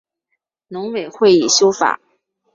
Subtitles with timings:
[0.67, 1.99] 农委会已修法